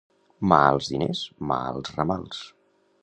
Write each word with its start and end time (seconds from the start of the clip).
Mà 0.51 0.57
als 0.69 0.87
diners, 0.95 1.21
mà 1.51 1.59
als 1.75 1.93
ramals. 1.99 2.41